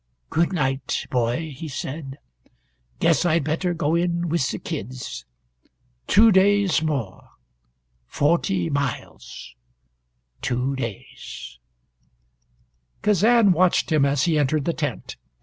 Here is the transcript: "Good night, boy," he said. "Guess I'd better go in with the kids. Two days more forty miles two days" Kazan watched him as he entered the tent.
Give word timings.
"Good 0.31 0.51
night, 0.51 1.05
boy," 1.11 1.53
he 1.55 1.67
said. 1.67 2.17
"Guess 2.97 3.23
I'd 3.23 3.43
better 3.43 3.75
go 3.75 3.93
in 3.93 4.29
with 4.29 4.49
the 4.49 4.57
kids. 4.57 5.25
Two 6.07 6.31
days 6.31 6.81
more 6.81 7.29
forty 8.07 8.67
miles 8.67 9.53
two 10.41 10.75
days" 10.75 11.59
Kazan 13.03 13.51
watched 13.51 13.91
him 13.91 14.03
as 14.03 14.23
he 14.23 14.39
entered 14.39 14.65
the 14.65 14.73
tent. 14.73 15.17